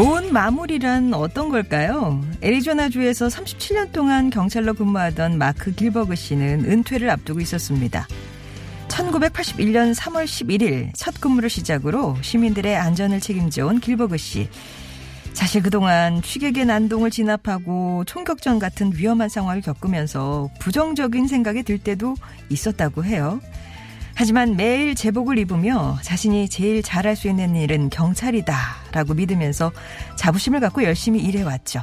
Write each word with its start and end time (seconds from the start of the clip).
좋은 0.00 0.32
마무리란 0.32 1.12
어떤 1.12 1.50
걸까요? 1.50 2.24
애리조나주에서 2.40 3.26
37년 3.26 3.92
동안 3.92 4.30
경찰로 4.30 4.72
근무하던 4.72 5.36
마크 5.36 5.74
길버그 5.74 6.14
씨는 6.14 6.64
은퇴를 6.64 7.10
앞두고 7.10 7.38
있었습니다. 7.40 8.08
1981년 8.88 9.94
3월 9.94 10.24
11일 10.24 10.92
첫 10.94 11.20
근무를 11.20 11.50
시작으로 11.50 12.16
시민들의 12.22 12.74
안전을 12.78 13.20
책임져온 13.20 13.80
길버그 13.80 14.16
씨. 14.16 14.48
사실 15.34 15.62
그동안 15.62 16.22
취객의 16.22 16.64
난동을 16.64 17.10
진압하고 17.10 18.04
총격전 18.06 18.58
같은 18.58 18.92
위험한 18.94 19.28
상황을 19.28 19.60
겪으면서 19.60 20.48
부정적인 20.60 21.28
생각이 21.28 21.62
들 21.62 21.76
때도 21.76 22.14
있었다고 22.48 23.04
해요. 23.04 23.38
하지만 24.20 24.54
매일 24.54 24.94
제복을 24.94 25.38
입으며 25.38 25.98
자신이 26.02 26.50
제일 26.50 26.82
잘할 26.82 27.16
수 27.16 27.26
있는 27.26 27.56
일은 27.56 27.88
경찰이다라고 27.88 29.14
믿으면서 29.14 29.72
자부심을 30.16 30.60
갖고 30.60 30.84
열심히 30.84 31.20
일해왔죠. 31.20 31.80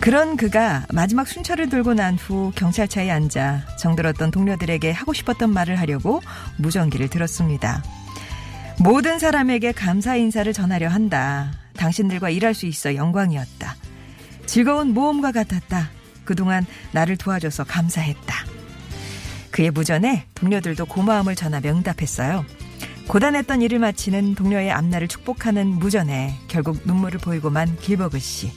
그런 0.00 0.38
그가 0.38 0.86
마지막 0.90 1.28
순찰을 1.28 1.68
돌고 1.68 1.92
난 1.92 2.14
후 2.14 2.50
경찰차에 2.54 3.10
앉아 3.10 3.76
정들었던 3.78 4.30
동료들에게 4.30 4.90
하고 4.90 5.12
싶었던 5.12 5.52
말을 5.52 5.78
하려고 5.78 6.22
무전기를 6.56 7.10
들었습니다. 7.10 7.84
모든 8.80 9.18
사람에게 9.18 9.72
감사 9.72 10.16
인사를 10.16 10.50
전하려 10.50 10.88
한다. 10.88 11.52
당신들과 11.76 12.30
일할 12.30 12.54
수 12.54 12.64
있어 12.64 12.94
영광이었다. 12.94 13.76
즐거운 14.46 14.94
모험과 14.94 15.32
같았다. 15.32 15.90
그동안 16.24 16.64
나를 16.92 17.18
도와줘서 17.18 17.64
감사했다. 17.64 18.53
그의 19.54 19.70
무전에 19.70 20.26
동료들도 20.34 20.84
고마움을 20.86 21.36
전하며 21.36 21.70
응답했어요. 21.70 22.44
고단했던 23.06 23.62
일을 23.62 23.78
마치는 23.78 24.34
동료의 24.34 24.72
앞날을 24.72 25.06
축복하는 25.06 25.68
무전에 25.68 26.34
결국 26.48 26.80
눈물을 26.84 27.20
보이고만 27.20 27.76
길버그 27.78 28.18
씨. 28.18 28.50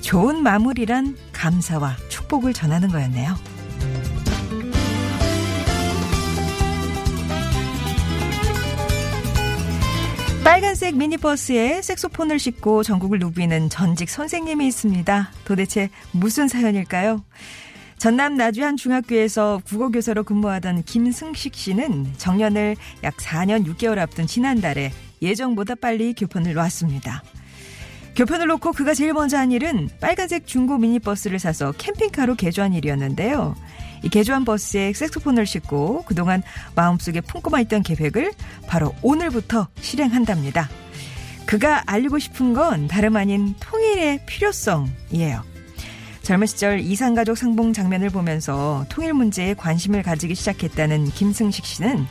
좋은 0.00 0.42
마무리란 0.42 1.18
감사와 1.34 1.98
축복을 2.08 2.54
전하는 2.54 2.88
거였네요. 2.88 3.36
빨간색 10.42 10.96
미니버스에 10.96 11.82
색소폰을 11.82 12.38
싣고 12.38 12.84
전국을 12.84 13.18
누비는 13.18 13.68
전직 13.68 14.08
선생님이 14.08 14.66
있습니다. 14.68 15.30
도대체 15.44 15.90
무슨 16.12 16.48
사연일까요? 16.48 17.22
전남 17.98 18.36
나주 18.36 18.62
한 18.62 18.76
중학교에서 18.76 19.60
국어교사로 19.64 20.24
근무하던 20.24 20.82
김승식 20.84 21.54
씨는 21.54 22.12
정년을 22.18 22.76
약 23.02 23.16
4년 23.16 23.66
6개월 23.66 23.98
앞둔 23.98 24.26
지난달에 24.26 24.92
예정보다 25.22 25.74
빨리 25.76 26.12
교편을 26.12 26.54
놓았습니다. 26.54 27.22
교편을 28.14 28.46
놓고 28.48 28.72
그가 28.72 28.94
제일 28.94 29.12
먼저 29.12 29.38
한 29.38 29.50
일은 29.50 29.88
빨간색 30.00 30.46
중고 30.46 30.78
미니버스를 30.78 31.38
사서 31.38 31.72
캠핑카로 31.72 32.34
개조한 32.34 32.74
일이었는데요. 32.74 33.54
이 34.02 34.08
개조한 34.08 34.44
버스에 34.44 34.92
색소폰을 34.92 35.46
싣고 35.46 36.04
그동안 36.04 36.42
마음속에 36.74 37.20
품고만 37.22 37.62
있던 37.62 37.82
계획을 37.82 38.32
바로 38.66 38.94
오늘부터 39.02 39.68
실행한답니다. 39.80 40.68
그가 41.46 41.82
알리고 41.86 42.18
싶은 42.18 42.52
건 42.52 42.88
다름 42.88 43.16
아닌 43.16 43.54
통일의 43.60 44.26
필요성이에요. 44.26 45.55
젊은 46.26 46.48
시절 46.48 46.80
이산가족 46.80 47.38
상봉 47.38 47.72
장면을 47.72 48.10
보면서 48.10 48.84
통일 48.88 49.14
문제에 49.14 49.54
관심을 49.54 50.02
가지기 50.02 50.34
시작했다는 50.34 51.04
김승식 51.04 51.64
씨는 51.64 52.04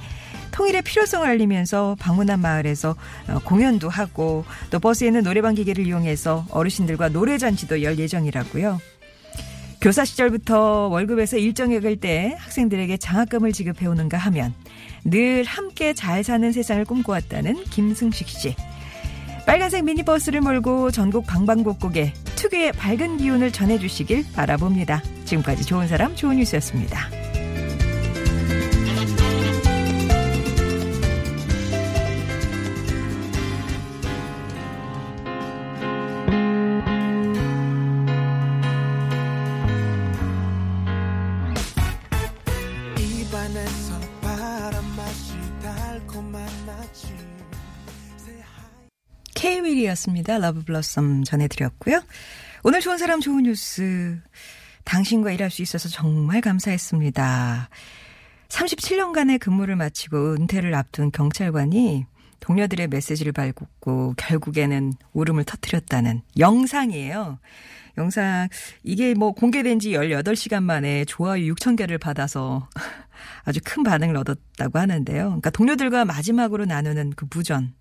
통일의 0.54 0.84
필요성을 0.84 1.28
알리면서 1.28 1.98
방문한 2.00 2.40
마을에서 2.40 2.96
어, 3.28 3.40
공연도 3.44 3.90
하고 3.90 4.46
또 4.72 4.80
버스에는 4.80 5.22
노래방 5.22 5.54
기계를 5.54 5.86
이용해서 5.86 6.46
어르신들과 6.50 7.10
노래 7.10 7.38
잔치도 7.38 7.84
열 7.84 8.00
예정이라고요. 8.00 8.80
교사 9.82 10.06
시절부터 10.06 10.88
월급에서 10.88 11.36
일정액을 11.36 11.98
때 11.98 12.38
학생들에게 12.40 12.96
장학금을 12.96 13.52
지급해 13.52 13.86
오는가 13.86 14.18
하면 14.18 14.54
늘 15.04 15.44
함께 15.44 15.94
잘 15.94 16.24
사는 16.24 16.50
세상을 16.54 16.86
꿈꿔왔다는 16.86 17.66
김승식 17.66 18.30
씨. 18.30 18.56
빨간색 19.46 19.84
미니버스를 19.84 20.40
몰고 20.40 20.92
전국 20.92 21.28
방방곡곡에 21.28 22.14
특유의 22.46 22.74
밝은 22.74 23.18
기운을 23.18 23.52
전해주시길 23.52 24.26
바라봅니다. 24.34 25.02
지금까지 25.26 25.66
좋은 25.66 25.88
사람 25.88 26.16
좋은 26.16 26.38
뉴스였습니다. 26.38 27.25
K-윌이었습니다. 49.56 50.38
Love 50.40 50.64
Blossom 50.64 51.24
전해드렸고요. 51.24 52.02
오늘 52.64 52.82
좋은 52.82 52.98
사람 52.98 53.22
좋은 53.22 53.44
뉴스. 53.44 54.20
당신과 54.84 55.32
일할 55.32 55.50
수 55.50 55.62
있어서 55.62 55.88
정말 55.88 56.42
감사했습니다. 56.42 57.70
37년간의 58.50 59.40
근무를 59.40 59.78
마치고 59.78 60.34
은퇴를 60.34 60.76
앞둔 60.76 61.10
경찰관이 61.10 62.06
동료들의 62.42 62.90
메시지를 62.90 63.32
받고 63.32 64.16
결국에는 64.18 64.92
울음을 65.14 65.46
터뜨렸다는 65.46 66.22
영상이에요. 66.38 67.40
영상, 67.98 68.50
이게 68.84 69.14
뭐 69.14 69.32
공개된 69.32 69.80
지 69.80 69.92
18시간 69.92 70.64
만에 70.64 71.06
좋아요 71.06 71.42
6,000개를 71.54 71.98
받아서 71.98 72.68
아주 73.46 73.62
큰 73.64 73.84
반응을 73.84 74.18
얻었다고 74.18 74.80
하는데요. 74.80 75.24
그러니까 75.24 75.50
동료들과 75.50 76.04
마지막으로 76.04 76.66
나누는 76.66 77.14
그 77.16 77.26
무전. 77.34 77.74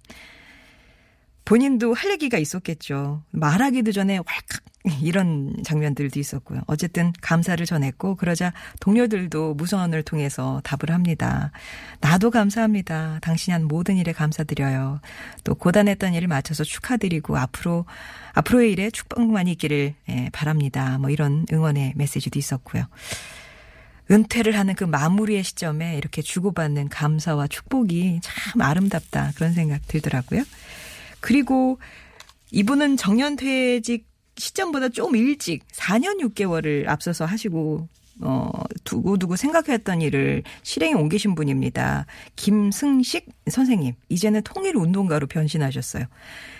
본인도 1.44 1.94
할 1.94 2.10
얘기가 2.12 2.38
있었겠죠. 2.38 3.22
말하기도 3.30 3.92
전에 3.92 4.16
왈칵 4.18 4.64
이런 5.00 5.54
장면들도 5.64 6.20
있었고요. 6.20 6.60
어쨌든 6.66 7.12
감사를 7.22 7.64
전했고 7.64 8.16
그러자 8.16 8.52
동료들도 8.80 9.54
무선을 9.54 10.02
통해서 10.02 10.60
답을 10.62 10.94
합니다. 10.94 11.52
나도 12.00 12.30
감사합니다. 12.30 13.18
당신이 13.22 13.52
한 13.52 13.64
모든 13.64 13.96
일에 13.96 14.12
감사드려요. 14.12 15.00
또 15.42 15.54
고단했던 15.54 16.12
일을 16.12 16.28
마쳐서 16.28 16.64
축하드리고 16.64 17.38
앞으로 17.38 17.86
앞으로의 18.34 18.72
일에 18.72 18.90
축복만이 18.90 19.52
있기를 19.52 19.94
예, 20.10 20.30
바랍니다. 20.32 20.98
뭐 20.98 21.08
이런 21.08 21.46
응원의 21.50 21.94
메시지도 21.96 22.38
있었고요. 22.38 22.84
은퇴를 24.10 24.58
하는 24.58 24.74
그 24.74 24.84
마무리의 24.84 25.44
시점에 25.44 25.96
이렇게 25.96 26.20
주고받는 26.20 26.90
감사와 26.90 27.46
축복이 27.46 28.20
참 28.22 28.60
아름답다 28.60 29.32
그런 29.36 29.54
생각 29.54 29.86
들더라고요. 29.88 30.42
그리고 31.24 31.78
이분은 32.50 32.98
정년퇴직 32.98 34.06
시점보다 34.36 34.90
좀 34.90 35.16
일찍 35.16 35.66
4년 35.68 36.20
6개월을 36.20 36.86
앞서서 36.86 37.24
하시고 37.24 37.88
어 38.20 38.50
두고두고 38.84 39.34
생각했던 39.36 40.02
일을 40.02 40.42
실행에 40.62 40.92
옮기신 40.92 41.34
분입니다. 41.34 42.04
김승식 42.36 43.26
선생님 43.50 43.94
이제는 44.10 44.42
통일 44.42 44.76
운동가로 44.76 45.26
변신하셨어요. 45.26 46.04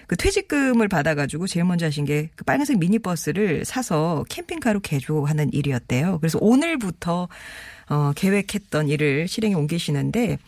그 0.07 0.17
퇴직금을 0.17 0.89
받아가지고 0.89 1.47
제일 1.47 1.67
먼저 1.67 1.85
하신 1.85 2.07
게 2.07 2.31
그 2.35 2.45
빨간색 2.45 2.79
미니버스를 2.79 3.67
사서 3.67 4.25
캠핑카로 4.31 4.81
개조하는 4.81 5.53
일이었대요. 5.53 6.21
그래서 6.21 6.39
오늘부터 6.41 7.29
어 7.91 8.13
계획했던 8.17 8.89
일을 8.89 9.29
실행에 9.29 9.55
옮기시는데 9.55 10.39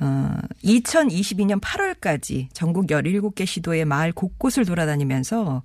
어, 0.00 0.36
2022년 0.64 1.60
8월까지 1.60 2.48
전국 2.52 2.86
17개 2.86 3.46
시도의 3.46 3.84
마을 3.84 4.12
곳곳을 4.12 4.64
돌아다니면서 4.64 5.62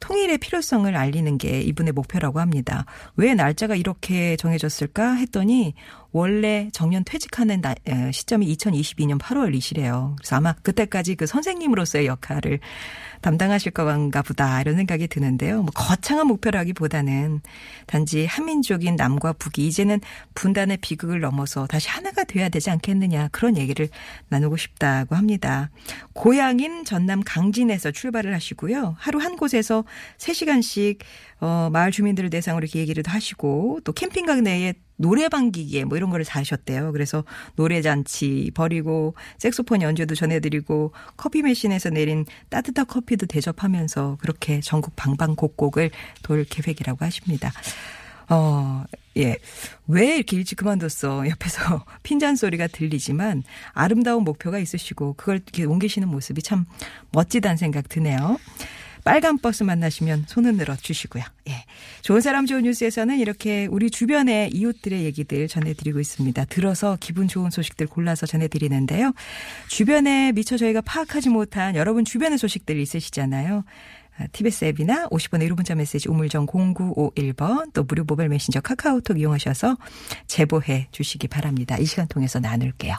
통일의 0.00 0.38
필요성을 0.38 0.94
알리는 0.94 1.38
게 1.38 1.60
이분의 1.62 1.92
목표라고 1.92 2.40
합니다. 2.40 2.84
왜 3.16 3.34
날짜가 3.34 3.76
이렇게 3.76 4.36
정해졌을까 4.36 5.14
했더니 5.14 5.74
원래 6.16 6.70
정년 6.72 7.04
퇴직하는 7.04 7.60
나- 7.60 7.74
에, 7.86 8.10
시점이 8.10 8.46
2022년 8.56 9.18
8월이시래요. 9.20 10.16
그래서 10.16 10.36
아마 10.36 10.54
그때까지 10.54 11.14
그 11.14 11.26
선생님으로서의 11.26 12.06
역할을 12.06 12.58
담당하실 13.20 13.72
건가 13.72 14.22
보다 14.22 14.60
이런 14.62 14.76
생각이 14.76 15.08
드는데요. 15.08 15.56
뭐 15.62 15.70
거창한 15.74 16.26
목표라기보다는 16.28 17.42
단지 17.86 18.24
한민족인 18.24 18.96
남과 18.96 19.34
북이 19.34 19.66
이제는 19.66 20.00
분단의 20.34 20.78
비극을 20.78 21.20
넘어서 21.20 21.66
다시 21.66 21.90
하나가 21.90 22.24
돼야 22.24 22.48
되지 22.48 22.70
않겠느냐 22.70 23.28
그런 23.30 23.58
얘기를 23.58 23.90
나누고 24.28 24.56
싶다고 24.56 25.16
합니다. 25.16 25.70
고향인 26.14 26.86
전남 26.86 27.20
강진에서 27.24 27.90
출발을 27.90 28.32
하시고요. 28.34 28.96
하루 28.98 29.18
한 29.18 29.36
곳에서 29.36 29.84
3시간씩 30.16 30.98
어, 31.40 31.68
마을 31.70 31.90
주민들을 31.90 32.30
대상으로 32.30 32.64
이렇게 32.64 32.78
얘기를 32.78 33.02
하시고 33.06 33.80
또 33.84 33.92
캠핑각 33.92 34.40
내에 34.40 34.72
노래방 34.96 35.52
기계 35.52 35.84
뭐 35.84 35.96
이런 35.96 36.10
거를 36.10 36.24
다 36.24 36.40
하셨대요. 36.40 36.92
그래서 36.92 37.24
노래 37.54 37.82
잔치 37.82 38.50
버리고 38.54 39.14
색소폰 39.38 39.82
연주도 39.82 40.14
전해드리고 40.14 40.92
커피 41.16 41.42
머신에서 41.42 41.90
내린 41.90 42.24
따뜻한 42.48 42.86
커피도 42.86 43.26
대접하면서 43.26 44.18
그렇게 44.20 44.60
전국 44.60 44.96
방방곡곡을 44.96 45.90
돌 46.22 46.44
계획이라고 46.44 47.04
하십니다. 47.04 47.52
어, 48.28 48.84
예. 49.16 49.36
왜 49.86 50.16
이렇게 50.16 50.36
일찍 50.36 50.56
그만뒀어? 50.56 51.28
옆에서 51.30 51.84
핀잔 52.02 52.36
소리가 52.36 52.66
들리지만 52.66 53.42
아름다운 53.72 54.24
목표가 54.24 54.58
있으시고 54.58 55.14
그걸 55.14 55.36
이렇게 55.36 55.64
옮기시는 55.64 56.08
모습이 56.08 56.42
참 56.42 56.64
멋지다는 57.12 57.56
생각 57.56 57.88
드네요. 57.88 58.38
빨간 59.06 59.38
버스 59.38 59.62
만나시면 59.62 60.24
손을 60.26 60.56
늘어 60.56 60.74
주시고요. 60.74 61.22
예. 61.48 61.64
좋은 62.02 62.20
사람 62.20 62.44
좋은 62.44 62.64
뉴스에서는 62.64 63.20
이렇게 63.20 63.66
우리 63.66 63.88
주변의 63.88 64.50
이웃들의 64.52 65.04
얘기들 65.04 65.46
전해드리고 65.46 66.00
있습니다. 66.00 66.44
들어서 66.46 66.98
기분 66.98 67.28
좋은 67.28 67.50
소식들 67.50 67.86
골라서 67.86 68.26
전해드리는데요. 68.26 69.12
주변에 69.68 70.32
미처 70.32 70.56
저희가 70.56 70.80
파악하지 70.80 71.28
못한 71.28 71.76
여러분 71.76 72.04
주변의 72.04 72.36
소식들 72.36 72.80
있으시잖아요. 72.80 73.62
아, 74.18 74.26
TBS 74.32 74.64
앱이나 74.64 75.06
50번의 75.10 75.48
1호 75.50 75.54
문자 75.54 75.76
메시지 75.76 76.08
우물정 76.08 76.46
0951번 76.46 77.72
또 77.74 77.84
무료 77.84 78.02
모바일 78.02 78.28
메신저 78.28 78.60
카카오톡 78.60 79.20
이용하셔서 79.20 79.76
제보해 80.26 80.88
주시기 80.90 81.28
바랍니다. 81.28 81.78
이 81.78 81.84
시간 81.84 82.08
통해서 82.08 82.40
나눌게요. 82.40 82.96